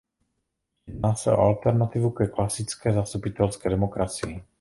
Jedná 0.87 1.15
se 1.15 1.31
o 1.31 1.37
alternativu 1.37 2.11
ke 2.11 2.27
klasické 2.27 2.93
zastupitelské 2.93 3.69
demokracii. 3.69 4.43